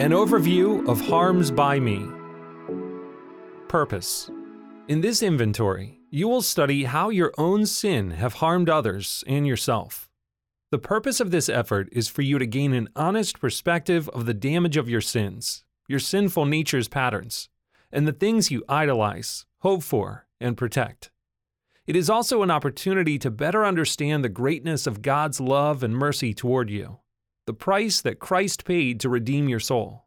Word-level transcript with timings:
An 0.00 0.10
overview 0.10 0.88
of 0.88 1.00
harms 1.00 1.52
by 1.52 1.78
me. 1.78 2.04
Purpose. 3.68 4.28
In 4.88 5.02
this 5.02 5.22
inventory, 5.22 6.00
you 6.10 6.26
will 6.26 6.42
study 6.42 6.82
how 6.82 7.10
your 7.10 7.32
own 7.38 7.64
sin 7.64 8.10
have 8.10 8.34
harmed 8.34 8.68
others 8.68 9.22
and 9.28 9.46
yourself. 9.46 10.10
The 10.72 10.80
purpose 10.80 11.20
of 11.20 11.30
this 11.30 11.48
effort 11.48 11.88
is 11.92 12.08
for 12.08 12.22
you 12.22 12.40
to 12.40 12.46
gain 12.46 12.72
an 12.72 12.88
honest 12.96 13.38
perspective 13.38 14.08
of 14.08 14.26
the 14.26 14.34
damage 14.34 14.76
of 14.76 14.88
your 14.88 15.00
sins, 15.00 15.62
your 15.86 16.00
sinful 16.00 16.46
nature's 16.46 16.88
patterns, 16.88 17.48
and 17.92 18.04
the 18.04 18.12
things 18.12 18.50
you 18.50 18.64
idolize, 18.68 19.46
hope 19.60 19.84
for, 19.84 20.26
and 20.40 20.56
protect. 20.56 21.12
It 21.86 21.94
is 21.94 22.10
also 22.10 22.42
an 22.42 22.50
opportunity 22.50 23.16
to 23.20 23.30
better 23.30 23.64
understand 23.64 24.24
the 24.24 24.28
greatness 24.28 24.88
of 24.88 25.02
God's 25.02 25.40
love 25.40 25.84
and 25.84 25.96
mercy 25.96 26.34
toward 26.34 26.68
you, 26.68 26.98
the 27.46 27.54
price 27.54 28.00
that 28.00 28.18
Christ 28.18 28.64
paid 28.64 29.00
to 29.00 29.08
redeem 29.08 29.48
your 29.48 29.60
soul. 29.60 30.06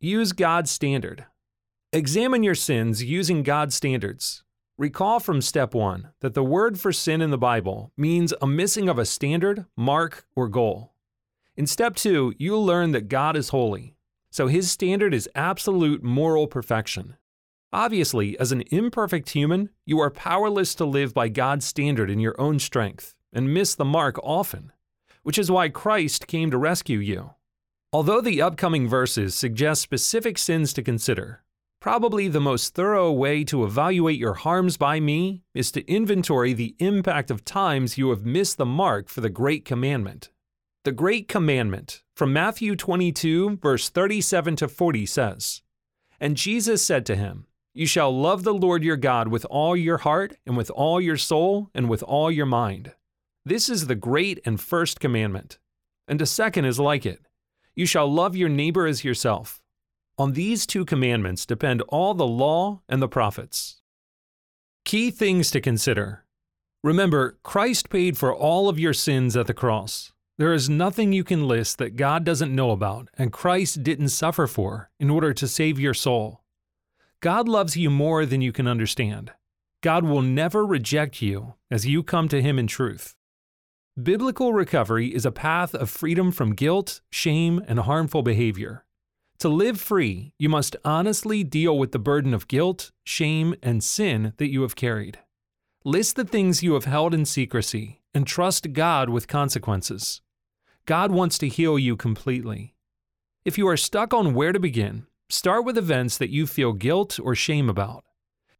Use 0.00 0.32
God's 0.32 0.70
standard. 0.70 1.26
Examine 1.92 2.42
your 2.42 2.54
sins 2.54 3.02
using 3.02 3.42
God's 3.42 3.74
standards. 3.74 4.44
Recall 4.78 5.20
from 5.20 5.42
step 5.42 5.74
one 5.74 6.08
that 6.20 6.34
the 6.34 6.42
word 6.42 6.80
for 6.80 6.92
sin 6.92 7.20
in 7.20 7.30
the 7.30 7.38
Bible 7.38 7.92
means 7.96 8.32
a 8.40 8.46
missing 8.46 8.88
of 8.88 8.98
a 8.98 9.04
standard, 9.04 9.66
mark, 9.76 10.24
or 10.34 10.48
goal. 10.48 10.94
In 11.56 11.66
step 11.66 11.94
two, 11.94 12.32
you'll 12.38 12.64
learn 12.64 12.92
that 12.92 13.08
God 13.08 13.36
is 13.36 13.50
holy, 13.50 13.96
so 14.30 14.46
his 14.46 14.70
standard 14.70 15.12
is 15.12 15.28
absolute 15.34 16.02
moral 16.02 16.46
perfection. 16.46 17.16
Obviously, 17.72 18.38
as 18.38 18.52
an 18.52 18.64
imperfect 18.70 19.30
human, 19.30 19.70
you 19.84 20.00
are 20.00 20.10
powerless 20.10 20.74
to 20.76 20.84
live 20.84 21.12
by 21.12 21.28
God's 21.28 21.66
standard 21.66 22.10
in 22.10 22.20
your 22.20 22.38
own 22.40 22.58
strength 22.58 23.14
and 23.32 23.52
miss 23.52 23.74
the 23.74 23.84
mark 23.84 24.18
often, 24.22 24.72
which 25.22 25.38
is 25.38 25.50
why 25.50 25.68
Christ 25.68 26.26
came 26.26 26.50
to 26.50 26.58
rescue 26.58 26.98
you. 26.98 27.30
Although 27.92 28.20
the 28.20 28.40
upcoming 28.40 28.88
verses 28.88 29.34
suggest 29.34 29.82
specific 29.82 30.38
sins 30.38 30.72
to 30.72 30.82
consider, 30.82 31.44
probably 31.80 32.28
the 32.28 32.40
most 32.40 32.74
thorough 32.74 33.10
way 33.12 33.44
to 33.44 33.64
evaluate 33.64 34.18
your 34.18 34.34
harms 34.34 34.76
by 34.76 35.00
me 35.00 35.42
is 35.54 35.70
to 35.72 35.90
inventory 35.90 36.52
the 36.52 36.74
impact 36.78 37.30
of 37.30 37.44
times 37.44 37.98
you 37.98 38.10
have 38.10 38.24
missed 38.24 38.56
the 38.56 38.66
mark 38.66 39.08
for 39.08 39.20
the 39.20 39.30
Great 39.30 39.64
Commandment. 39.64 40.30
The 40.84 40.92
Great 40.92 41.28
Commandment, 41.28 42.02
from 42.16 42.32
Matthew 42.32 42.76
22, 42.76 43.58
verse 43.62 43.88
37 43.88 44.56
to 44.56 44.68
40 44.68 45.06
says, 45.06 45.62
And 46.20 46.36
Jesus 46.36 46.84
said 46.84 47.06
to 47.06 47.16
him, 47.16 47.46
you 47.74 47.86
shall 47.86 48.14
love 48.14 48.42
the 48.42 48.52
Lord 48.52 48.84
your 48.84 48.98
God 48.98 49.28
with 49.28 49.46
all 49.46 49.74
your 49.74 49.98
heart, 49.98 50.36
and 50.44 50.58
with 50.58 50.70
all 50.70 51.00
your 51.00 51.16
soul, 51.16 51.70
and 51.74 51.88
with 51.88 52.02
all 52.02 52.30
your 52.30 52.44
mind. 52.44 52.92
This 53.44 53.68
is 53.68 53.86
the 53.86 53.96
great 53.96 54.40
and 54.44 54.60
first 54.60 55.00
commandment. 55.00 55.58
And 56.06 56.22
a 56.22 56.26
second 56.26 56.64
is 56.64 56.78
like 56.78 57.04
it 57.04 57.20
You 57.74 57.86
shall 57.86 58.12
love 58.12 58.36
your 58.36 58.48
neighbor 58.48 58.86
as 58.86 59.04
yourself. 59.04 59.62
On 60.18 60.32
these 60.32 60.66
two 60.66 60.84
commandments 60.84 61.46
depend 61.46 61.82
all 61.88 62.14
the 62.14 62.26
law 62.26 62.82
and 62.88 63.02
the 63.02 63.08
prophets. 63.08 63.80
Key 64.84 65.10
things 65.10 65.50
to 65.50 65.60
consider. 65.60 66.24
Remember, 66.84 67.38
Christ 67.42 67.90
paid 67.90 68.18
for 68.18 68.34
all 68.34 68.68
of 68.68 68.78
your 68.78 68.92
sins 68.92 69.36
at 69.36 69.46
the 69.46 69.54
cross. 69.54 70.12
There 70.38 70.52
is 70.52 70.68
nothing 70.68 71.12
you 71.12 71.24
can 71.24 71.46
list 71.46 71.78
that 71.78 71.96
God 71.96 72.24
doesn't 72.24 72.54
know 72.54 72.70
about 72.70 73.08
and 73.16 73.32
Christ 73.32 73.82
didn't 73.82 74.08
suffer 74.08 74.46
for 74.46 74.90
in 75.00 75.10
order 75.10 75.32
to 75.32 75.48
save 75.48 75.78
your 75.78 75.94
soul. 75.94 76.42
God 77.20 77.48
loves 77.48 77.76
you 77.76 77.90
more 77.90 78.26
than 78.26 78.40
you 78.40 78.52
can 78.52 78.66
understand. 78.66 79.32
God 79.80 80.04
will 80.04 80.22
never 80.22 80.66
reject 80.66 81.22
you 81.22 81.54
as 81.70 81.86
you 81.86 82.02
come 82.02 82.28
to 82.28 82.42
Him 82.42 82.58
in 82.58 82.66
truth. 82.66 83.16
Biblical 84.00 84.52
recovery 84.52 85.14
is 85.14 85.26
a 85.26 85.32
path 85.32 85.74
of 85.74 85.90
freedom 85.90 86.32
from 86.32 86.54
guilt, 86.54 87.00
shame, 87.10 87.62
and 87.66 87.80
harmful 87.80 88.22
behavior. 88.22 88.84
To 89.40 89.48
live 89.48 89.80
free, 89.80 90.32
you 90.38 90.48
must 90.48 90.76
honestly 90.84 91.44
deal 91.44 91.76
with 91.76 91.92
the 91.92 91.98
burden 91.98 92.32
of 92.32 92.48
guilt, 92.48 92.92
shame, 93.04 93.54
and 93.62 93.82
sin 93.82 94.32
that 94.38 94.50
you 94.50 94.62
have 94.62 94.76
carried. 94.76 95.18
List 95.84 96.16
the 96.16 96.24
things 96.24 96.62
you 96.62 96.74
have 96.74 96.84
held 96.84 97.12
in 97.12 97.24
secrecy 97.24 98.00
and 98.14 98.26
trust 98.26 98.72
God 98.72 99.10
with 99.10 99.28
consequences. 99.28 100.20
God 100.86 101.10
wants 101.10 101.36
to 101.38 101.48
heal 101.48 101.78
you 101.78 101.96
completely. 101.96 102.74
If 103.44 103.58
you 103.58 103.66
are 103.68 103.76
stuck 103.76 104.14
on 104.14 104.34
where 104.34 104.52
to 104.52 104.60
begin, 104.60 105.06
Start 105.32 105.64
with 105.64 105.78
events 105.78 106.18
that 106.18 106.28
you 106.28 106.46
feel 106.46 106.74
guilt 106.74 107.18
or 107.18 107.34
shame 107.34 107.70
about. 107.70 108.04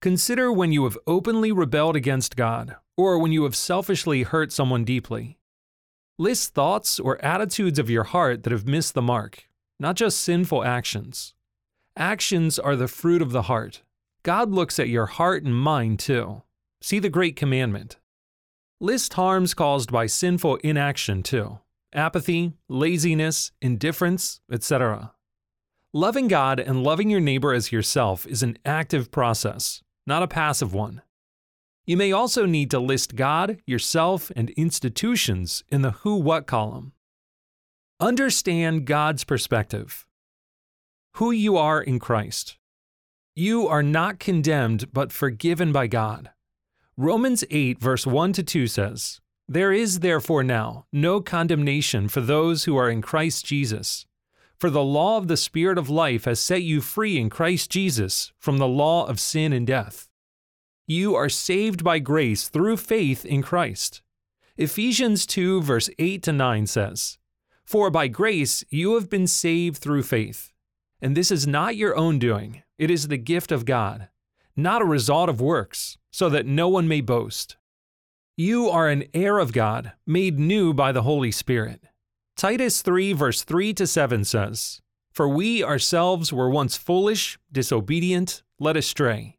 Consider 0.01 0.51
when 0.51 0.73
you 0.73 0.85
have 0.85 0.97
openly 1.07 1.53
rebelled 1.53 1.97
against 1.97 2.35
God, 2.35 2.77
or 2.97 3.19
when 3.19 3.33
you 3.33 3.45
have 3.45 3.57
selfishly 3.57 4.23
hurt 4.23 4.53
someone 4.53 4.85
deeply. 4.85 5.39
List 6.19 6.55
thoughts 6.55 7.01
or 7.01 7.23
attitudes 7.25 7.79
of 7.79 7.91
your 7.91 8.05
heart 8.05 8.43
that 8.43 8.53
have 8.53 8.67
missed 8.67 8.95
the 8.95 9.03
mark, 9.03 9.45
not 9.81 9.97
just 9.97 10.21
sinful 10.21 10.65
actions. 10.65 11.35
Actions 11.97 12.59
are 12.59 12.77
the 12.77 12.89
fruit 12.89 13.23
of 13.23 13.33
the 13.33 13.43
heart. 13.43 13.83
God 14.23 14.51
looks 14.51 14.79
at 14.79 14.89
your 14.89 15.07
heart 15.07 15.43
and 15.43 15.57
mind 15.57 15.99
too. 15.99 16.43
See 16.81 16.99
the 16.99 17.09
Great 17.09 17.37
Commandment. 17.37 17.99
List 18.81 19.15
harms 19.15 19.55
caused 19.55 19.93
by 19.93 20.07
sinful 20.07 20.57
inaction 20.57 21.23
too 21.23 21.61
apathy, 21.95 22.55
laziness, 22.69 23.53
indifference, 23.61 24.41
etc. 24.51 25.13
Loving 25.93 26.27
God 26.27 26.59
and 26.59 26.83
loving 26.83 27.11
your 27.11 27.21
neighbor 27.21 27.53
as 27.53 27.71
yourself 27.71 28.27
is 28.27 28.43
an 28.43 28.57
active 28.65 29.11
process, 29.11 29.83
not 30.07 30.23
a 30.23 30.29
passive 30.29 30.73
one. 30.73 31.03
You 31.85 31.97
may 31.97 32.13
also 32.13 32.47
need 32.47 32.71
to 32.71 32.79
list 32.79 33.17
God, 33.17 33.59
yourself, 33.67 34.31
and 34.37 34.51
institutions 34.51 35.65
in 35.69 35.83
the 35.83 35.91
who 35.91 36.17
what 36.17 36.47
column. 36.47 36.93
Understand 37.99 38.85
God's 38.85 39.25
perspective. 39.25 40.07
Who 41.15 41.33
you 41.33 41.57
are 41.57 41.83
in 41.83 41.99
Christ. 41.99 42.57
You 43.35 43.67
are 43.67 43.83
not 43.83 44.21
condemned, 44.21 44.93
but 44.93 45.11
forgiven 45.11 45.73
by 45.73 45.89
God. 45.89 46.31
Romans 46.97 47.43
8, 47.51 47.81
verse 47.81 48.07
1 48.07 48.33
to 48.35 48.43
2 48.43 48.67
says, 48.67 49.21
There 49.49 49.73
is 49.73 50.01
therefore 50.01 50.45
now 50.45 50.87
no 50.93 51.21
condemnation 51.21 52.09
for 52.09 52.21
those 52.21 52.65
who 52.65 52.77
are 52.77 52.91
in 52.91 53.03
Christ 53.03 53.45
Jesus. 53.45 54.07
For 54.57 54.71
the 54.71 54.85
law 54.85 55.17
of 55.17 55.27
the 55.27 55.37
Spirit 55.37 55.79
of 55.79 55.91
life 55.91 56.27
has 56.27 56.39
set 56.39 56.63
you 56.63 56.81
free 56.81 57.19
in 57.19 57.29
Christ 57.29 57.71
Jesus 57.71 58.33
from 58.39 58.59
the 58.59 58.69
law 58.69 59.05
of 59.07 59.19
sin 59.19 59.53
and 59.53 59.67
death. 59.67 60.09
You 60.87 61.15
are 61.15 61.29
saved 61.29 61.85
by 61.85 62.01
grace 62.01 62.49
through 62.49 62.77
faith 62.77 63.25
in 63.25 63.43
Christ. 63.43 64.03
Ephesians 64.57 65.27
2, 65.27 65.63
verse 65.63 65.89
8 65.99 66.23
to 66.25 66.33
9 66.33 66.67
says, 66.67 67.19
For 67.65 67.89
by 67.91 68.09
grace 68.09 68.65
you 68.69 68.95
have 68.95 69.09
been 69.09 69.27
saved 69.27 69.79
through 69.79 70.03
faith. 70.03 70.53
And 71.01 71.17
this 71.17 71.31
is 71.31 71.47
not 71.47 71.77
your 71.77 71.97
own 71.97 72.19
doing, 72.19 72.63
it 72.79 72.91
is 72.91 73.09
the 73.09 73.17
gift 73.17 73.53
of 73.53 73.65
God, 73.65 74.09
not 74.57 74.83
a 74.83 74.87
result 74.87 75.29
of 75.29 75.41
works, 75.41 75.99
so 76.11 76.29
that 76.29 76.47
no 76.47 76.69
one 76.69 76.89
may 76.89 77.01
boast. 77.01 77.57
You 78.37 78.69
are 78.69 78.89
an 78.89 79.05
heir 79.15 79.39
of 79.39 79.53
God, 79.53 79.93
made 80.07 80.39
new 80.39 80.75
by 80.75 80.91
the 80.91 81.03
Holy 81.03 81.31
Spirit. 81.31 81.83
Titus 82.37 82.83
3, 82.83 83.13
verse 83.13 83.45
3 83.45 83.75
to 83.75 83.87
7 83.87 84.25
says, 84.25 84.81
For 85.13 85.29
we 85.29 85.63
ourselves 85.63 86.33
were 86.33 86.51
once 86.51 86.77
foolish, 86.77 87.39
disobedient, 87.53 88.43
led 88.59 88.77
astray, 88.77 89.39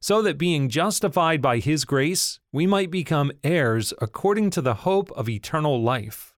so 0.00 0.22
that 0.22 0.38
being 0.38 0.68
justified 0.68 1.42
by 1.42 1.58
his 1.58 1.84
grace, 1.84 2.40
we 2.52 2.66
might 2.66 2.90
become 2.90 3.32
heirs 3.44 3.92
according 4.00 4.50
to 4.50 4.62
the 4.62 4.74
hope 4.74 5.10
of 5.12 5.28
eternal 5.28 5.82
life. 5.82 6.34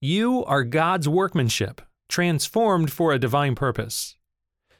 You 0.00 0.44
are 0.44 0.64
God's 0.64 1.08
workmanship, 1.08 1.82
transformed 2.08 2.90
for 2.90 3.12
a 3.12 3.18
divine 3.18 3.54
purpose. 3.54 4.16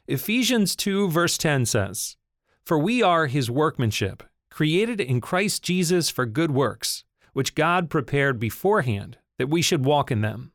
Ephesians 0.07 0.75
2, 0.75 1.09
verse 1.09 1.37
10 1.37 1.65
says, 1.65 2.17
For 2.65 2.79
we 2.79 3.03
are 3.03 3.27
his 3.27 3.51
workmanship, 3.51 4.23
created 4.49 4.99
in 4.99 5.21
Christ 5.21 5.61
Jesus 5.61 6.09
for 6.09 6.25
good 6.25 6.51
works, 6.51 7.03
which 7.33 7.53
God 7.53 7.89
prepared 7.89 8.39
beforehand 8.39 9.17
that 9.37 9.49
we 9.49 9.61
should 9.61 9.85
walk 9.85 10.09
in 10.09 10.21
them. 10.21 10.51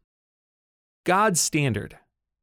God's 1.04 1.40
standard. 1.40 1.98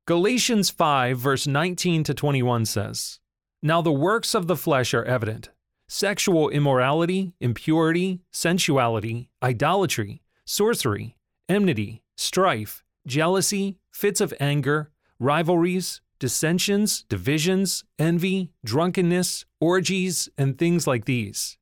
Galatians 0.05 0.69
5, 0.69 1.17
verse 1.17 1.47
19 1.47 2.03
to 2.05 2.13
21 2.13 2.65
says, 2.65 3.19
Now 3.63 3.81
the 3.81 3.91
works 3.91 4.33
of 4.33 4.47
the 4.47 4.55
flesh 4.55 4.93
are 4.93 5.05
evident 5.05 5.49
sexual 5.87 6.49
immorality, 6.49 7.33
impurity, 7.39 8.21
sensuality, 8.31 9.29
idolatry, 9.43 10.21
sorcery, 10.45 11.17
enmity, 11.49 12.01
strife, 12.15 12.83
jealousy, 13.05 13.77
fits 13.91 14.21
of 14.21 14.33
anger, 14.39 14.89
rivalries, 15.19 16.01
dissensions, 16.17 17.03
divisions, 17.09 17.83
envy, 17.99 18.51
drunkenness, 18.63 19.45
orgies, 19.59 20.29
and 20.37 20.57
things 20.57 20.87
like 20.87 21.05
these. 21.05 21.57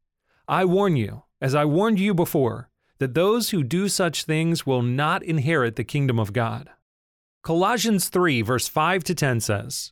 I 0.47 0.65
warn 0.65 0.95
you, 0.95 1.23
as 1.41 1.55
I 1.55 1.65
warned 1.65 1.99
you 1.99 2.13
before, 2.13 2.69
that 2.99 3.15
those 3.15 3.49
who 3.49 3.63
do 3.63 3.89
such 3.89 4.25
things 4.25 4.65
will 4.65 4.81
not 4.81 5.23
inherit 5.23 5.75
the 5.75 5.83
kingdom 5.83 6.19
of 6.19 6.33
God. 6.33 6.69
Colossians 7.41 8.09
3, 8.09 8.41
verse 8.41 8.67
5 8.67 9.03
to 9.05 9.15
10 9.15 9.39
says, 9.39 9.91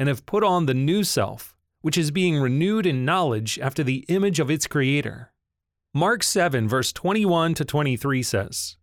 and 0.00 0.08
have 0.08 0.24
put 0.24 0.42
on 0.42 0.64
the 0.64 0.72
new 0.72 1.04
self, 1.04 1.54
which 1.82 1.98
is 1.98 2.10
being 2.10 2.38
renewed 2.38 2.86
in 2.86 3.04
knowledge 3.04 3.58
after 3.58 3.84
the 3.84 4.06
image 4.08 4.40
of 4.40 4.50
its 4.50 4.66
Creator. 4.66 5.30
Mark 5.92 6.22
7, 6.22 6.66
verse 6.66 6.90
21 6.90 7.52
to 7.52 7.66
23 7.66 8.22
says, 8.22 8.78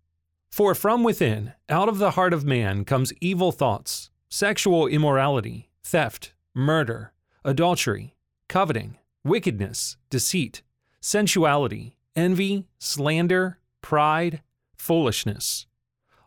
For 0.51 0.75
from 0.75 1.03
within, 1.03 1.53
out 1.69 1.89
of 1.89 1.97
the 1.97 2.11
heart 2.11 2.33
of 2.33 2.45
man, 2.45 2.85
comes 2.85 3.13
evil 3.19 3.51
thoughts, 3.51 4.11
sexual 4.29 4.85
immorality, 4.85 5.71
theft, 5.83 6.33
murder, 6.53 7.13
adultery, 7.43 8.15
coveting, 8.47 8.99
wickedness, 9.23 9.97
deceit 10.11 10.61
sensuality, 11.01 11.97
envy, 12.15 12.67
slander, 12.77 13.57
pride, 13.81 14.43
foolishness. 14.75 15.65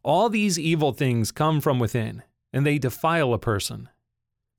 All 0.03 0.29
these 0.29 0.59
evil 0.59 0.93
things 0.93 1.31
come 1.31 1.61
from 1.61 1.79
within, 1.79 2.25
and 2.53 2.67
they 2.67 2.79
defile 2.79 3.33
a 3.33 3.39
person. 3.39 3.89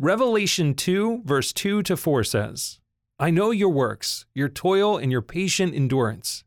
Revelation 0.03 0.73
2, 0.73 1.21
verse 1.25 1.53
2 1.53 1.83
to 1.83 1.95
4 1.95 2.23
says, 2.23 2.79
I 3.19 3.29
know 3.29 3.51
your 3.51 3.69
works, 3.69 4.25
your 4.33 4.49
toil, 4.49 4.97
and 4.97 5.11
your 5.11 5.21
patient 5.21 5.75
endurance, 5.75 6.43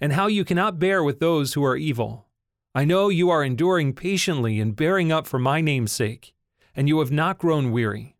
and 0.00 0.12
how 0.12 0.26
you 0.26 0.44
cannot 0.44 0.80
bear 0.80 1.04
with 1.04 1.20
those 1.20 1.54
who 1.54 1.64
are 1.64 1.76
evil. 1.76 2.26
I 2.74 2.84
know 2.84 3.08
you 3.08 3.30
are 3.30 3.44
enduring 3.44 3.92
patiently 3.92 4.58
and 4.58 4.74
bearing 4.74 5.12
up 5.12 5.28
for 5.28 5.38
my 5.38 5.60
name's 5.60 5.92
sake, 5.92 6.34
and 6.74 6.88
you 6.88 6.98
have 6.98 7.12
not 7.12 7.38
grown 7.38 7.70
weary. 7.70 8.16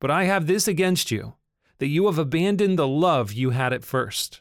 But 0.00 0.10
I 0.10 0.24
have 0.24 0.46
this 0.46 0.66
against 0.66 1.10
you, 1.10 1.34
that 1.76 1.88
you 1.88 2.06
have 2.06 2.16
abandoned 2.16 2.78
the 2.78 2.88
love 2.88 3.34
you 3.34 3.50
had 3.50 3.74
at 3.74 3.84
first. 3.84 4.40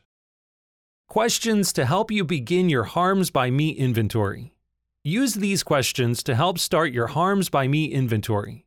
Questions 1.10 1.74
to 1.74 1.86
help 1.86 2.10
you 2.10 2.24
begin 2.24 2.70
your 2.70 2.86
Harms 2.86 3.32
by 3.32 3.50
Me 3.50 3.72
inventory. 3.72 4.54
Use 5.04 5.34
these 5.34 5.62
questions 5.62 6.24
to 6.24 6.36
help 6.36 6.58
start 6.58 6.94
your 6.94 7.08
Harms 7.08 7.50
by 7.50 7.68
Me 7.68 7.88
inventory. 7.88 8.66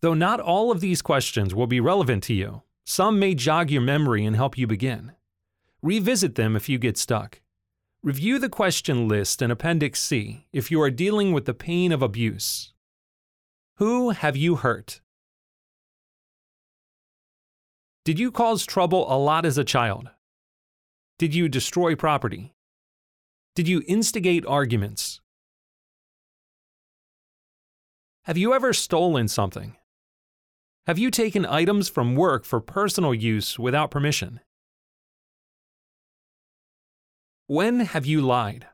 Though 0.00 0.14
not 0.14 0.40
all 0.40 0.70
of 0.70 0.80
these 0.80 1.02
questions 1.02 1.54
will 1.54 1.66
be 1.66 1.80
relevant 1.80 2.22
to 2.24 2.34
you, 2.34 2.62
some 2.84 3.18
may 3.18 3.34
jog 3.34 3.70
your 3.70 3.82
memory 3.82 4.24
and 4.24 4.36
help 4.36 4.56
you 4.56 4.66
begin. 4.66 5.12
Revisit 5.82 6.36
them 6.36 6.54
if 6.54 6.68
you 6.68 6.78
get 6.78 6.96
stuck. 6.96 7.40
Review 8.02 8.38
the 8.38 8.48
question 8.48 9.08
list 9.08 9.42
in 9.42 9.50
Appendix 9.50 10.00
C 10.00 10.46
if 10.52 10.70
you 10.70 10.80
are 10.80 10.90
dealing 10.90 11.32
with 11.32 11.46
the 11.46 11.54
pain 11.54 11.90
of 11.90 12.00
abuse. 12.00 12.72
Who 13.76 14.10
have 14.10 14.36
you 14.36 14.56
hurt? 14.56 15.00
Did 18.04 18.18
you 18.18 18.30
cause 18.30 18.64
trouble 18.64 19.12
a 19.12 19.18
lot 19.18 19.44
as 19.44 19.58
a 19.58 19.64
child? 19.64 20.10
Did 21.18 21.34
you 21.34 21.48
destroy 21.48 21.96
property? 21.96 22.54
Did 23.56 23.66
you 23.66 23.82
instigate 23.88 24.46
arguments? 24.46 25.20
Have 28.22 28.38
you 28.38 28.54
ever 28.54 28.72
stolen 28.72 29.26
something? 29.26 29.77
Have 30.88 30.98
you 30.98 31.10
taken 31.10 31.44
items 31.44 31.90
from 31.90 32.16
work 32.16 32.46
for 32.46 32.62
personal 32.62 33.12
use 33.12 33.58
without 33.58 33.90
permission? 33.90 34.40
When 37.46 37.80
have 37.80 38.06
you 38.06 38.22
lied? 38.22 38.68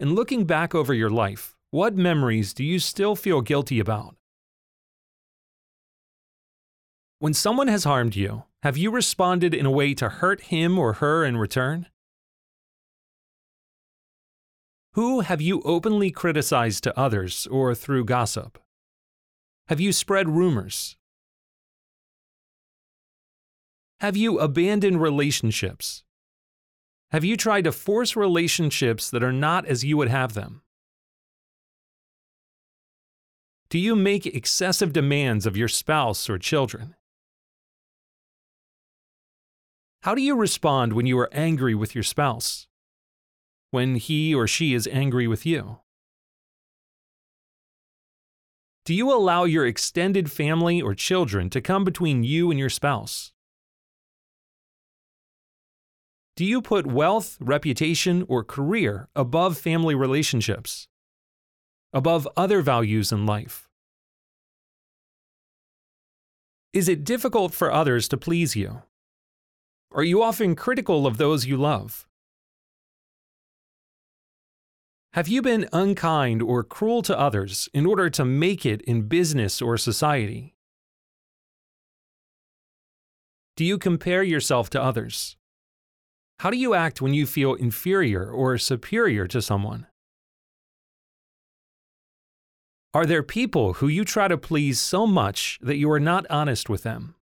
In 0.00 0.16
looking 0.16 0.44
back 0.44 0.74
over 0.74 0.92
your 0.92 1.08
life, 1.08 1.54
what 1.70 1.94
memories 1.94 2.52
do 2.52 2.64
you 2.64 2.80
still 2.80 3.14
feel 3.14 3.42
guilty 3.42 3.78
about? 3.78 4.16
When 7.20 7.32
someone 7.32 7.68
has 7.68 7.84
harmed 7.84 8.16
you, 8.16 8.42
have 8.64 8.76
you 8.76 8.90
responded 8.90 9.54
in 9.54 9.66
a 9.66 9.70
way 9.70 9.94
to 9.94 10.08
hurt 10.08 10.40
him 10.50 10.80
or 10.80 10.94
her 10.94 11.24
in 11.24 11.36
return? 11.36 11.86
Who 14.94 15.20
have 15.20 15.40
you 15.40 15.62
openly 15.62 16.10
criticized 16.10 16.82
to 16.82 16.98
others 16.98 17.46
or 17.52 17.72
through 17.72 18.06
gossip? 18.06 18.58
Have 19.68 19.80
you 19.80 19.92
spread 19.92 20.28
rumors? 20.28 20.96
Have 24.00 24.16
you 24.16 24.38
abandoned 24.38 25.02
relationships? 25.02 26.04
Have 27.10 27.24
you 27.24 27.36
tried 27.36 27.64
to 27.64 27.72
force 27.72 28.14
relationships 28.14 29.10
that 29.10 29.24
are 29.24 29.32
not 29.32 29.66
as 29.66 29.84
you 29.84 29.96
would 29.96 30.08
have 30.08 30.34
them? 30.34 30.62
Do 33.68 33.78
you 33.80 33.96
make 33.96 34.26
excessive 34.26 34.92
demands 34.92 35.46
of 35.46 35.56
your 35.56 35.68
spouse 35.68 36.30
or 36.30 36.38
children? 36.38 36.94
How 40.02 40.14
do 40.14 40.22
you 40.22 40.36
respond 40.36 40.92
when 40.92 41.06
you 41.06 41.18
are 41.18 41.28
angry 41.32 41.74
with 41.74 41.92
your 41.92 42.04
spouse? 42.04 42.68
When 43.72 43.96
he 43.96 44.32
or 44.32 44.46
she 44.46 44.74
is 44.74 44.86
angry 44.86 45.26
with 45.26 45.44
you? 45.44 45.80
Do 48.86 48.94
you 48.94 49.12
allow 49.12 49.42
your 49.42 49.66
extended 49.66 50.30
family 50.30 50.80
or 50.80 50.94
children 50.94 51.50
to 51.50 51.60
come 51.60 51.82
between 51.82 52.22
you 52.22 52.52
and 52.52 52.58
your 52.58 52.70
spouse? 52.70 53.32
Do 56.36 56.44
you 56.44 56.62
put 56.62 56.86
wealth, 56.86 57.36
reputation, 57.40 58.24
or 58.28 58.44
career 58.44 59.08
above 59.16 59.58
family 59.58 59.96
relationships? 59.96 60.86
Above 61.92 62.28
other 62.36 62.62
values 62.62 63.10
in 63.10 63.26
life? 63.26 63.68
Is 66.72 66.88
it 66.88 67.02
difficult 67.02 67.52
for 67.54 67.72
others 67.72 68.06
to 68.06 68.16
please 68.16 68.54
you? 68.54 68.82
Are 69.90 70.04
you 70.04 70.22
often 70.22 70.54
critical 70.54 71.08
of 71.08 71.16
those 71.16 71.44
you 71.44 71.56
love? 71.56 72.06
Have 75.16 75.28
you 75.28 75.40
been 75.40 75.66
unkind 75.72 76.42
or 76.42 76.62
cruel 76.62 77.00
to 77.00 77.18
others 77.18 77.70
in 77.72 77.86
order 77.86 78.10
to 78.10 78.22
make 78.22 78.66
it 78.66 78.82
in 78.82 79.08
business 79.08 79.62
or 79.62 79.78
society? 79.78 80.54
Do 83.56 83.64
you 83.64 83.78
compare 83.78 84.22
yourself 84.22 84.68
to 84.70 84.82
others? 84.82 85.38
How 86.40 86.50
do 86.50 86.58
you 86.58 86.74
act 86.74 87.00
when 87.00 87.14
you 87.14 87.24
feel 87.24 87.54
inferior 87.54 88.30
or 88.30 88.58
superior 88.58 89.26
to 89.28 89.40
someone? 89.40 89.86
Are 92.92 93.06
there 93.06 93.22
people 93.22 93.72
who 93.72 93.88
you 93.88 94.04
try 94.04 94.28
to 94.28 94.36
please 94.36 94.78
so 94.78 95.06
much 95.06 95.58
that 95.62 95.78
you 95.78 95.90
are 95.92 95.98
not 95.98 96.26
honest 96.28 96.68
with 96.68 96.82
them? 96.82 97.14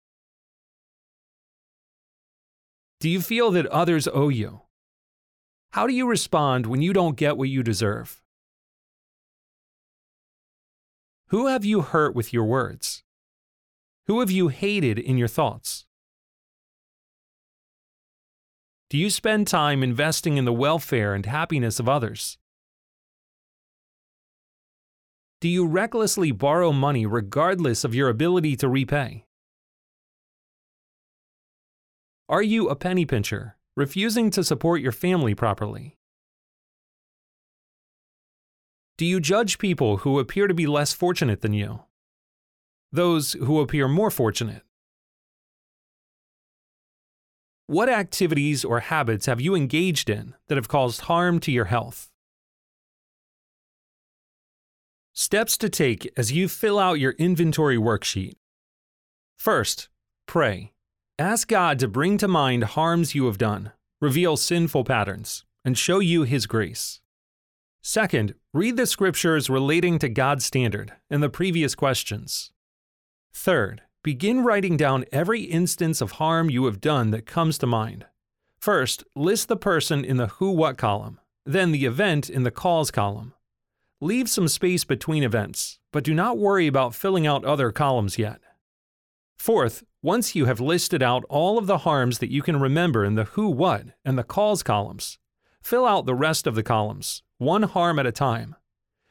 Do 2.98 3.08
you 3.08 3.20
feel 3.20 3.52
that 3.52 3.66
others 3.66 4.08
owe 4.12 4.30
you? 4.30 4.62
How 5.74 5.88
do 5.88 5.92
you 5.92 6.06
respond 6.06 6.66
when 6.66 6.82
you 6.82 6.92
don't 6.92 7.16
get 7.16 7.36
what 7.36 7.48
you 7.48 7.64
deserve? 7.64 8.22
Who 11.30 11.48
have 11.48 11.64
you 11.64 11.80
hurt 11.80 12.14
with 12.14 12.32
your 12.32 12.44
words? 12.44 13.02
Who 14.06 14.20
have 14.20 14.30
you 14.30 14.46
hated 14.46 15.00
in 15.00 15.18
your 15.18 15.26
thoughts? 15.26 15.84
Do 18.88 18.96
you 18.96 19.10
spend 19.10 19.48
time 19.48 19.82
investing 19.82 20.36
in 20.36 20.44
the 20.44 20.52
welfare 20.52 21.12
and 21.12 21.26
happiness 21.26 21.80
of 21.80 21.88
others? 21.88 22.38
Do 25.40 25.48
you 25.48 25.66
recklessly 25.66 26.30
borrow 26.30 26.70
money 26.70 27.04
regardless 27.04 27.82
of 27.82 27.96
your 27.96 28.08
ability 28.08 28.54
to 28.58 28.68
repay? 28.68 29.24
Are 32.28 32.44
you 32.44 32.68
a 32.68 32.76
penny 32.76 33.04
pincher, 33.04 33.53
refusing 33.76 34.30
to 34.30 34.44
support 34.44 34.80
your 34.80 34.92
family 34.92 35.34
properly? 35.34 35.96
Do 38.96 39.04
you 39.04 39.18
judge 39.18 39.58
people 39.58 39.98
who 39.98 40.18
appear 40.18 40.46
to 40.46 40.54
be 40.54 40.66
less 40.66 40.92
fortunate 40.92 41.40
than 41.40 41.52
you? 41.52 41.80
Those 42.92 43.32
who 43.32 43.58
appear 43.58 43.88
more 43.88 44.10
fortunate? 44.10 44.62
What 47.66 47.88
activities 47.88 48.64
or 48.64 48.80
habits 48.80 49.26
have 49.26 49.40
you 49.40 49.54
engaged 49.54 50.10
in 50.10 50.34
that 50.48 50.56
have 50.56 50.68
caused 50.68 51.02
harm 51.02 51.40
to 51.40 51.50
your 51.50 51.64
health? 51.64 52.10
Steps 55.14 55.56
to 55.58 55.68
take 55.68 56.12
as 56.16 56.30
you 56.30 56.46
fill 56.46 56.78
out 56.78 57.00
your 57.00 57.12
inventory 57.12 57.78
worksheet. 57.78 58.34
First, 59.38 59.88
pray. 60.26 60.73
Ask 61.18 61.46
God 61.46 61.78
to 61.78 61.86
bring 61.86 62.18
to 62.18 62.26
mind 62.26 62.64
harms 62.64 63.14
you 63.14 63.26
have 63.26 63.38
done, 63.38 63.70
reveal 64.00 64.36
sinful 64.36 64.82
patterns, 64.82 65.44
and 65.64 65.78
show 65.78 66.00
you 66.00 66.24
His 66.24 66.46
grace. 66.46 67.00
Second, 67.82 68.34
read 68.52 68.76
the 68.76 68.84
scriptures 68.84 69.48
relating 69.48 70.00
to 70.00 70.08
God's 70.08 70.44
standard 70.44 70.92
and 71.08 71.22
the 71.22 71.30
previous 71.30 71.76
questions. 71.76 72.50
Third, 73.32 73.82
begin 74.02 74.42
writing 74.42 74.76
down 74.76 75.04
every 75.12 75.42
instance 75.42 76.00
of 76.00 76.12
harm 76.12 76.50
you 76.50 76.64
have 76.64 76.80
done 76.80 77.12
that 77.12 77.26
comes 77.26 77.58
to 77.58 77.66
mind. 77.66 78.06
First, 78.58 79.04
list 79.14 79.46
the 79.46 79.56
person 79.56 80.04
in 80.04 80.16
the 80.16 80.26
who 80.26 80.50
what 80.50 80.76
column, 80.76 81.20
then 81.46 81.70
the 81.70 81.84
event 81.84 82.28
in 82.28 82.42
the 82.42 82.50
cause 82.50 82.90
column. 82.90 83.34
Leave 84.00 84.28
some 84.28 84.48
space 84.48 84.82
between 84.82 85.22
events, 85.22 85.78
but 85.92 86.02
do 86.02 86.12
not 86.12 86.38
worry 86.38 86.66
about 86.66 86.92
filling 86.92 87.24
out 87.24 87.44
other 87.44 87.70
columns 87.70 88.18
yet. 88.18 88.40
Fourth, 89.38 89.84
once 90.02 90.34
you 90.34 90.46
have 90.46 90.60
listed 90.60 91.02
out 91.02 91.24
all 91.28 91.58
of 91.58 91.66
the 91.66 91.78
harms 91.78 92.18
that 92.18 92.30
you 92.30 92.42
can 92.42 92.60
remember 92.60 93.04
in 93.04 93.14
the 93.14 93.24
who 93.24 93.48
what 93.48 93.86
and 94.04 94.18
the 94.18 94.24
cause 94.24 94.62
columns, 94.62 95.18
fill 95.62 95.86
out 95.86 96.06
the 96.06 96.14
rest 96.14 96.46
of 96.46 96.54
the 96.54 96.62
columns, 96.62 97.22
one 97.38 97.64
harm 97.64 97.98
at 97.98 98.06
a 98.06 98.12
time. 98.12 98.56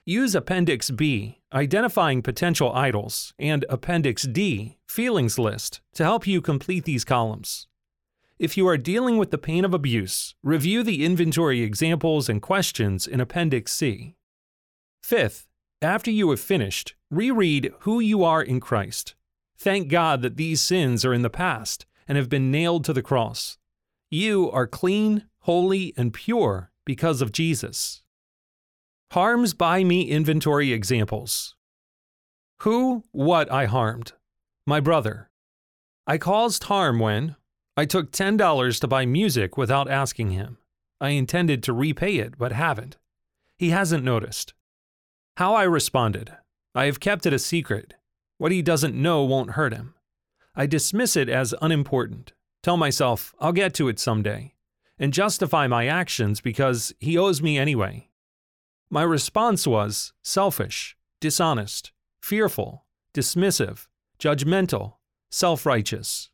Use 0.06 0.36
Appendix 0.36 0.92
B, 0.92 1.39
identifying 1.53 2.22
potential 2.22 2.74
idols, 2.74 3.34
and 3.39 3.65
Appendix 3.70 4.24
D, 4.24 4.77
feelings 4.88 5.39
list, 5.39 5.82
to 5.94 6.03
help 6.03 6.27
you 6.27 6.42
complete 6.42 6.84
these 6.84 7.06
columns. 7.06 7.68
If 8.38 8.58
you 8.58 8.68
are 8.68 8.77
dealing 8.77 9.18
with 9.18 9.32
the 9.32 9.38
pain 9.38 9.63
of 9.63 9.74
abuse, 9.74 10.36
review 10.44 10.84
the 10.84 11.06
inventory 11.06 11.62
examples 11.62 12.27
and 12.27 12.42
questions 12.42 13.08
in 13.08 13.22
Appendix 13.22 13.72
C. 13.72 14.15
Fifth, 15.01 15.48
after 15.82 16.12
you 16.12 16.30
have 16.32 16.39
finished, 16.39 16.96
reread 17.10 17.72
who 17.82 18.00
you 18.00 18.24
are 18.24 18.42
in 18.42 18.60
Christ. 18.60 19.15
Thank 19.58 19.88
God 19.88 20.22
that 20.22 20.38
these 20.38 20.62
sins 20.62 21.06
are 21.06 21.14
in 21.14 21.22
the 21.22 21.30
past 21.30 21.86
and 22.08 22.18
have 22.18 22.30
been 22.30 22.52
nailed 22.52 22.84
to 22.86 22.94
the 22.94 23.02
cross. 23.02 23.58
You 24.10 24.52
are 24.52 24.68
clean, 24.68 25.26
holy, 25.40 25.94
and 25.98 26.14
pure 26.14 26.72
because 26.86 27.22
of 27.22 27.32
Jesus. 27.32 28.02
Harms 29.12 29.54
by 29.54 29.84
me 29.84 30.10
inventory 30.10 30.74
examples. 30.74 31.56
Who, 32.62 33.04
what 33.12 33.52
I 33.52 33.66
harmed. 33.66 34.14
My 34.66 34.80
brother. 34.80 35.30
I 36.08 36.18
caused 36.18 36.66
harm 36.66 37.00
when 37.00 37.36
I 37.76 37.86
took 37.86 38.12
$10 38.12 38.80
to 38.80 38.88
buy 38.88 39.06
music 39.06 39.58
without 39.58 39.90
asking 39.90 40.32
him. 40.32 40.58
I 41.02 41.10
intended 41.10 41.64
to 41.64 41.74
repay 41.74 42.18
it, 42.18 42.38
but 42.38 42.52
haven't. 42.52 42.98
He 43.58 43.70
hasn't 43.70 44.04
noticed. 44.04 44.54
How 45.38 45.56
I 45.56 45.64
responded. 45.64 46.34
I 46.76 46.86
have 46.86 47.00
kept 47.00 47.26
it 47.26 47.34
a 47.34 47.40
secret. 47.40 47.96
What 48.38 48.52
he 48.52 48.62
doesn't 48.62 48.96
know 48.96 49.24
won't 49.24 49.52
hurt 49.52 49.74
him. 49.74 49.94
I 50.56 50.66
dismiss 50.66 51.16
it 51.16 51.30
as 51.30 51.56
unimportant. 51.62 52.34
Tell 52.62 52.78
myself, 52.78 53.34
I'll 53.40 53.52
get 53.52 53.74
to 53.75 53.88
it 53.88 54.00
someday. 54.00 54.54
And 55.00 55.12
justify 55.12 55.68
my 55.68 55.88
actions 55.88 56.40
because 56.40 56.94
he 57.00 57.18
owes 57.18 57.42
me 57.42 57.58
anyway. 57.58 58.10
My 58.90 59.04
response 59.04 59.66
was 59.66 60.13
selfish, 60.22 60.96
dishonest, 61.20 61.92
fearful, 62.22 62.86
dismissive, 63.13 63.88
judgmental, 64.20 64.96
self 65.32 65.66
righteous. 65.66 66.30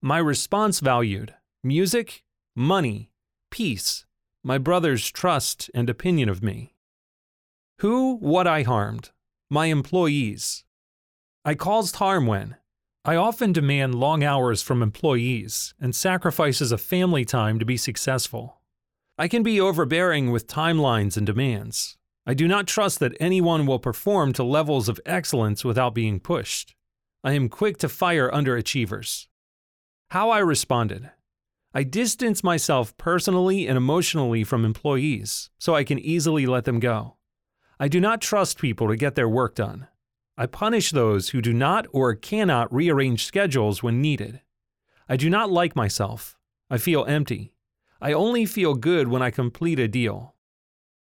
My 0.00 0.18
response 0.18 0.80
valued 0.80 1.34
music, 1.64 2.24
money, 2.54 3.10
peace, 3.50 4.04
my 4.44 4.58
brother's 4.58 5.10
trust 5.10 5.70
and 5.74 5.88
opinion 5.88 6.28
of 6.28 6.42
me. 6.42 6.74
Who, 7.78 8.16
what 8.16 8.46
I 8.46 8.62
harmed. 8.62 9.10
My 9.50 9.66
employees. 9.66 10.64
I 11.44 11.56
caused 11.56 11.96
harm 11.96 12.26
when. 12.26 12.56
I 13.04 13.16
often 13.16 13.52
demand 13.52 13.96
long 13.96 14.22
hours 14.22 14.62
from 14.62 14.80
employees 14.80 15.74
and 15.80 15.92
sacrifices 15.92 16.70
of 16.70 16.80
family 16.80 17.24
time 17.24 17.58
to 17.58 17.64
be 17.64 17.76
successful. 17.76 18.60
I 19.18 19.26
can 19.26 19.42
be 19.42 19.60
overbearing 19.60 20.30
with 20.30 20.46
timelines 20.46 21.16
and 21.16 21.26
demands. 21.26 21.98
I 22.24 22.34
do 22.34 22.46
not 22.46 22.68
trust 22.68 23.00
that 23.00 23.16
anyone 23.18 23.66
will 23.66 23.80
perform 23.80 24.32
to 24.34 24.44
levels 24.44 24.88
of 24.88 25.00
excellence 25.04 25.64
without 25.64 25.94
being 25.94 26.20
pushed. 26.20 26.76
I 27.24 27.32
am 27.32 27.48
quick 27.48 27.76
to 27.78 27.88
fire 27.88 28.30
underachievers. 28.30 29.26
How 30.10 30.30
I 30.30 30.38
responded. 30.38 31.10
I 31.74 31.82
distance 31.82 32.44
myself 32.44 32.96
personally 32.96 33.66
and 33.66 33.76
emotionally 33.76 34.44
from 34.44 34.64
employees 34.64 35.50
so 35.58 35.74
I 35.74 35.82
can 35.82 35.98
easily 35.98 36.46
let 36.46 36.66
them 36.66 36.78
go. 36.78 37.16
I 37.80 37.88
do 37.88 37.98
not 37.98 38.20
trust 38.20 38.60
people 38.60 38.86
to 38.86 38.96
get 38.96 39.16
their 39.16 39.28
work 39.28 39.56
done. 39.56 39.88
I 40.36 40.46
punish 40.46 40.90
those 40.90 41.30
who 41.30 41.42
do 41.42 41.52
not 41.52 41.86
or 41.92 42.14
cannot 42.14 42.72
rearrange 42.72 43.24
schedules 43.24 43.82
when 43.82 44.00
needed. 44.00 44.40
I 45.08 45.16
do 45.16 45.28
not 45.28 45.50
like 45.50 45.76
myself. 45.76 46.38
I 46.70 46.78
feel 46.78 47.04
empty. 47.04 47.54
I 48.00 48.12
only 48.12 48.46
feel 48.46 48.74
good 48.74 49.08
when 49.08 49.22
I 49.22 49.30
complete 49.30 49.78
a 49.78 49.88
deal. 49.88 50.34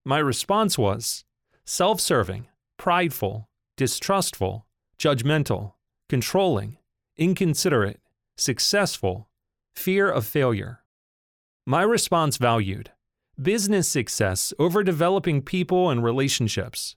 My 0.05 0.19
response 0.19 0.79
was 0.79 1.25
self 1.65 2.01
serving, 2.01 2.49
prideful, 2.79 3.49
distrustful, 3.77 4.67
judgmental, 4.99 5.75
controlling, 6.09 6.79
inconsiderate, 7.17 8.01
successful, 8.37 9.29
fear 9.75 10.11
of 10.11 10.27
failure. 10.27 10.83
My 11.67 11.83
response 11.83 12.39
valued 12.39 12.91
business 13.41 13.89
success 13.89 14.53
over 14.59 14.83
developing 14.83 15.41
people 15.43 15.91
and 15.91 16.03
relationships, 16.03 16.97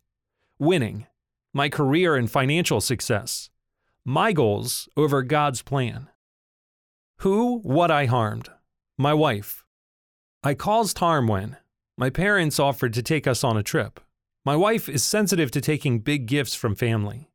winning, 0.59 1.07
my 1.53 1.69
career 1.69 2.15
and 2.15 2.29
financial 2.29 2.81
success, 2.81 3.49
my 4.03 4.33
goals 4.33 4.89
over 4.97 5.21
God's 5.21 5.61
plan. 5.61 6.09
Who, 7.17 7.59
what 7.59 7.91
I 7.91 8.05
harmed, 8.05 8.49
my 8.97 9.13
wife. 9.13 9.63
I 10.43 10.55
caused 10.55 10.97
harm 10.97 11.27
when 11.27 11.57
my 11.95 12.09
parents 12.09 12.59
offered 12.59 12.93
to 12.93 13.03
take 13.03 13.27
us 13.27 13.43
on 13.43 13.55
a 13.55 13.63
trip. 13.63 13.99
My 14.43 14.55
wife 14.55 14.89
is 14.89 15.03
sensitive 15.03 15.51
to 15.51 15.61
taking 15.61 15.99
big 15.99 16.25
gifts 16.25 16.55
from 16.55 16.75
family. 16.75 17.29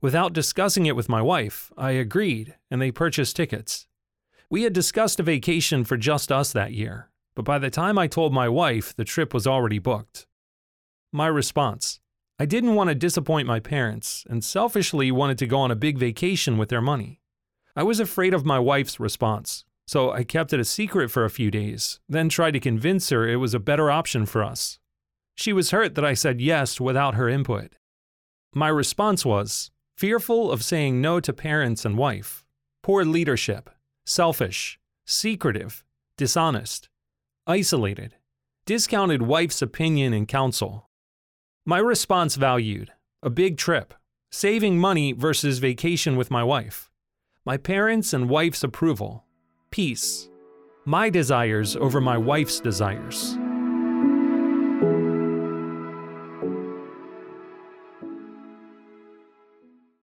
Without 0.00 0.32
discussing 0.32 0.86
it 0.86 0.96
with 0.96 1.08
my 1.08 1.20
wife, 1.20 1.70
I 1.76 1.90
agreed 1.90 2.54
and 2.70 2.80
they 2.80 2.90
purchased 2.90 3.36
tickets. 3.36 3.86
We 4.48 4.62
had 4.62 4.72
discussed 4.72 5.20
a 5.20 5.22
vacation 5.22 5.84
for 5.84 5.98
just 5.98 6.32
us 6.32 6.52
that 6.52 6.72
year, 6.72 7.10
but 7.34 7.44
by 7.44 7.58
the 7.58 7.70
time 7.70 7.98
I 7.98 8.06
told 8.06 8.32
my 8.32 8.48
wife, 8.48 8.96
the 8.96 9.04
trip 9.04 9.34
was 9.34 9.46
already 9.46 9.78
booked. 9.78 10.26
My 11.12 11.26
response 11.26 12.00
I 12.40 12.46
didn't 12.46 12.76
want 12.76 12.88
to 12.88 12.94
disappoint 12.94 13.48
my 13.48 13.58
parents 13.58 14.24
and 14.30 14.44
selfishly 14.44 15.10
wanted 15.10 15.38
to 15.38 15.46
go 15.48 15.58
on 15.58 15.72
a 15.72 15.76
big 15.76 15.98
vacation 15.98 16.56
with 16.56 16.68
their 16.68 16.80
money. 16.80 17.20
I 17.74 17.82
was 17.82 17.98
afraid 17.98 18.32
of 18.32 18.44
my 18.44 18.60
wife's 18.60 19.00
response, 19.00 19.64
so 19.88 20.12
I 20.12 20.22
kept 20.22 20.52
it 20.52 20.60
a 20.60 20.64
secret 20.64 21.10
for 21.10 21.24
a 21.24 21.30
few 21.30 21.50
days, 21.50 21.98
then 22.08 22.28
tried 22.28 22.52
to 22.52 22.60
convince 22.60 23.08
her 23.10 23.26
it 23.26 23.36
was 23.36 23.54
a 23.54 23.60
better 23.60 23.90
option 23.90 24.24
for 24.24 24.44
us. 24.44 24.78
She 25.34 25.52
was 25.52 25.72
hurt 25.72 25.96
that 25.96 26.04
I 26.04 26.14
said 26.14 26.40
yes 26.40 26.80
without 26.80 27.16
her 27.16 27.28
input. 27.28 27.72
My 28.54 28.68
response 28.68 29.24
was 29.24 29.72
fearful 29.96 30.52
of 30.52 30.62
saying 30.62 31.00
no 31.00 31.18
to 31.18 31.32
parents 31.32 31.84
and 31.84 31.98
wife, 31.98 32.44
poor 32.84 33.04
leadership, 33.04 33.68
selfish, 34.06 34.78
secretive, 35.06 35.84
dishonest, 36.16 36.88
isolated, 37.48 38.14
discounted 38.64 39.22
wife's 39.22 39.60
opinion 39.60 40.12
and 40.12 40.28
counsel. 40.28 40.87
My 41.68 41.76
response 41.80 42.36
valued. 42.36 42.92
A 43.22 43.28
big 43.28 43.58
trip, 43.58 43.92
saving 44.32 44.78
money 44.78 45.12
versus 45.12 45.58
vacation 45.58 46.16
with 46.16 46.30
my 46.30 46.42
wife, 46.42 46.90
my 47.44 47.58
parents 47.58 48.14
and 48.14 48.30
wife's 48.30 48.64
approval, 48.64 49.26
peace, 49.70 50.30
my 50.86 51.10
desires 51.10 51.76
over 51.76 52.00
my 52.00 52.16
wife's 52.16 52.58
desires. 52.58 53.37